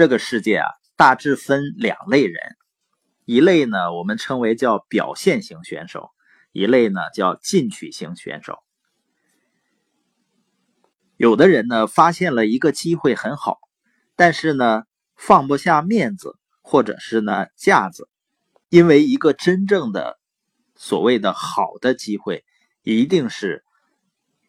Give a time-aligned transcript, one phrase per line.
[0.00, 0.66] 这个世界啊，
[0.96, 2.56] 大致分两类人，
[3.26, 6.08] 一类呢，我们称为叫表现型选手，
[6.52, 8.60] 一类呢叫进取型选手。
[11.18, 13.58] 有的人呢，发现了一个机会很好，
[14.16, 14.84] 但是呢，
[15.16, 18.08] 放不下面子，或者是呢架子，
[18.70, 20.18] 因为一个真正的
[20.76, 22.42] 所谓的好的机会，
[22.82, 23.66] 一定是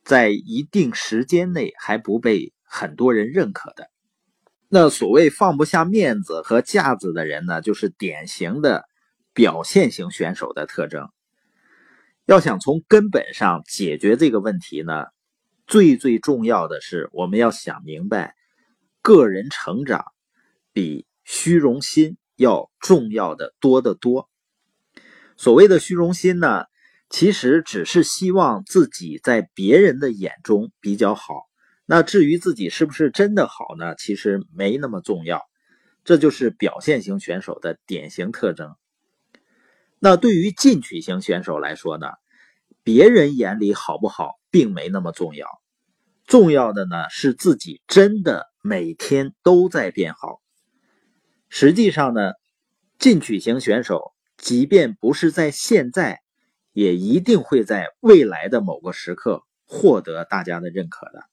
[0.06, 3.91] 在一定时间内还不被很多人认可的。
[4.74, 8.86] 那所谓放不下面子和架子的人呢，就是典型的
[9.34, 11.10] 表现型选手的特征。
[12.26, 15.08] 要想从根本上解决这个问题呢？
[15.68, 18.34] 最最重要的是，我们要想明白，
[19.02, 20.06] 个人成长
[20.72, 24.30] 比虚荣心要重要的多得多。
[25.36, 26.64] 所谓的虚荣心呢，
[27.10, 31.51] 其实只是希望自己在别人的眼中比较好。
[31.94, 33.96] 那至于自己是不是真的好呢？
[33.96, 35.42] 其实没那么重要。
[36.06, 38.78] 这就是表现型选手的典型特征。
[40.00, 42.08] 那对于进取型选手来说呢，
[42.82, 45.46] 别人眼里好不好，并没那么重要。
[46.26, 50.40] 重要的呢是自己真的每天都在变好。
[51.50, 52.32] 实际上呢，
[53.00, 56.22] 进取型选手即便不是在现在，
[56.72, 61.26] 也一定会在未来的某个时刻获得大家的认可的。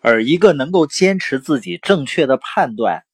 [0.00, 3.04] 而一个能够坚持自己正确的判断，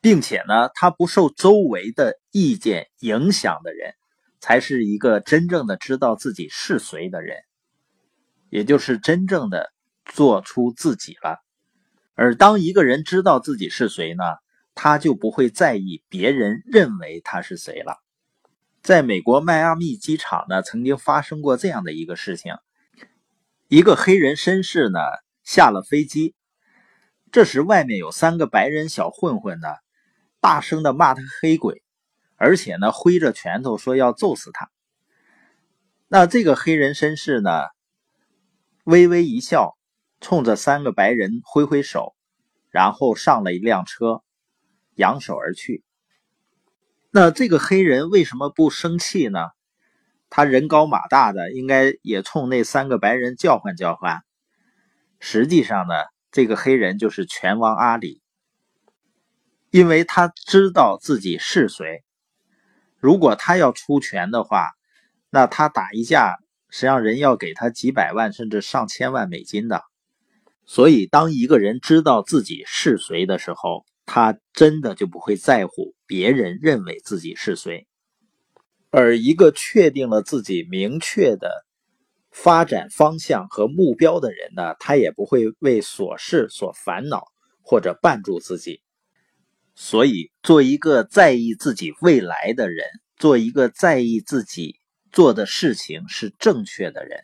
[0.00, 3.94] 并且呢，他不受周围的意见影响的人，
[4.40, 7.38] 才是一个真正的知道自己是谁的人，
[8.50, 9.72] 也就是真正的。
[10.04, 11.38] 做出自己了，
[12.14, 14.24] 而当一个人知道自己是谁呢，
[14.74, 17.98] 他就不会在意别人认为他是谁了。
[18.82, 22.56] 在美国迈阿密机场呢，曾经发生过这样的一个事情：
[23.68, 24.98] 一个黑人绅士呢
[25.44, 26.34] 下了飞机，
[27.30, 29.68] 这时外面有三个白人小混混呢，
[30.40, 31.82] 大声的骂他黑鬼，
[32.36, 34.70] 而且呢挥着拳头说要揍死他。
[36.08, 37.62] 那这个黑人绅士呢，
[38.84, 39.76] 微微一笑。
[40.24, 42.14] 冲着三个白人挥挥手，
[42.70, 44.22] 然后上了一辆车，
[44.94, 45.82] 扬手而去。
[47.10, 49.40] 那这个黑人为什么不生气呢？
[50.30, 54.22] 他人高马大的，应该也冲那三个白人叫唤叫唤。
[55.24, 55.94] 实际上呢，
[56.32, 58.20] 这个黑人就是拳王阿里，
[59.70, 62.02] 因为他知道自己是谁。
[62.98, 64.72] 如果他要出拳的话，
[65.30, 66.38] 那他打一架，
[66.70, 69.84] 实际上人要给他几百万甚至上千万美金的。
[70.66, 77.86] 所以，当一个人知道自己是谁的时候，他真的就不会在乎别人认为自己是谁。
[78.90, 81.64] 而一个确定了自己明确的
[82.32, 87.26] 发展方向和目标的人呢，他也不会为琐事所烦恼
[87.62, 88.82] 或者绊住自己。
[89.74, 97.22] 所以，做一个在意自己未来的人，做一个在意自己做的事情是正确的人。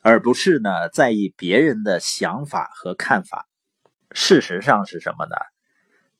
[0.00, 3.48] 而不是呢，在意别人的想法和看法。
[4.10, 5.36] 事实上是什么呢？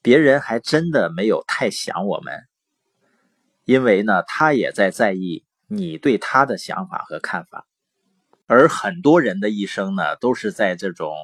[0.01, 2.41] 别人还真的没有太想我们，
[3.65, 7.67] 因为呢，他也在在意你对他的想法和看法。
[8.47, 11.15] 而很多人的一生呢，都是在这种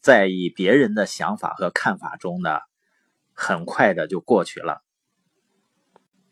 [0.00, 2.58] 在意别人的想法和看法中呢，
[3.32, 4.82] 很快的就过去了，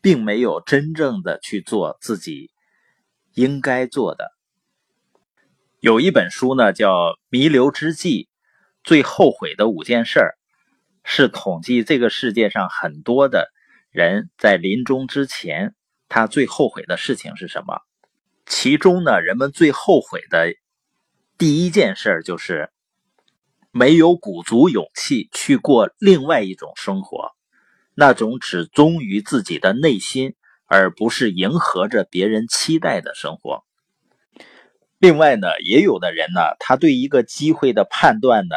[0.01, 2.51] 并没有真正的去做自己
[3.33, 4.31] 应该做的。
[5.79, 6.91] 有一本书呢，叫
[7.29, 8.27] 《弥留之际
[8.83, 10.19] 最后悔的五件事》，
[11.05, 13.49] 是统计这个世界上很多的
[13.89, 15.73] 人在临终之前，
[16.09, 17.79] 他最后悔的事情是什么。
[18.49, 20.55] 其中呢，人们最后悔的
[21.37, 22.71] 第一件事就是
[23.71, 27.31] 没有鼓足勇气去过另外一种生活，
[27.93, 30.33] 那种只忠于自己的内心，
[30.65, 33.63] 而不是迎合着别人期待的生活。
[34.97, 38.55] 另外呢，也有的人呢，他对一个机会的判断呢，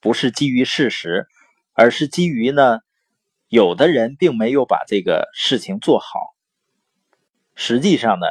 [0.00, 1.28] 不是基于事实，
[1.74, 2.80] 而是基于呢，
[3.48, 6.34] 有的人并没有把这个事情做好。
[7.54, 8.26] 实际上呢，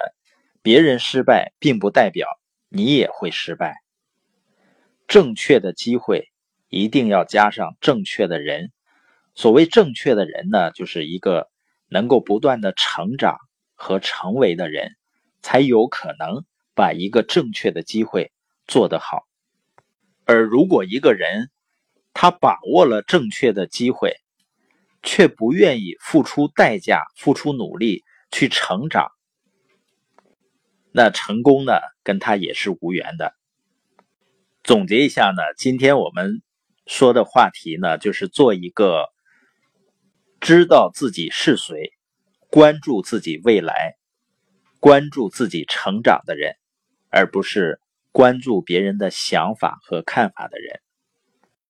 [0.63, 2.27] 别人失败并不代表
[2.69, 3.75] 你也会失败。
[5.07, 6.29] 正确的机会
[6.69, 8.71] 一定要加上正确的人。
[9.35, 11.47] 所谓正确的人呢，就是一个
[11.87, 13.37] 能够不断的成长
[13.75, 14.95] 和成为的人，
[15.43, 16.43] 才有可能。
[16.75, 18.31] 把一个正确的机会
[18.65, 19.27] 做得好，
[20.25, 21.51] 而如果一个人
[22.15, 24.15] 他把握了正确的机会，
[25.03, 29.11] 却不愿意付出代价、付出努力去成长，
[30.95, 31.73] 那成功呢，
[32.03, 33.33] 跟他也是无缘的。
[34.63, 36.43] 总结一下呢，今天我们
[36.85, 39.09] 说的话题呢，就是做一个
[40.39, 41.93] 知道自己是谁，
[42.51, 43.95] 关注自己未来，
[44.79, 46.55] 关注自己成长的人，
[47.09, 47.81] 而不是
[48.11, 50.79] 关注别人的想法和看法的人。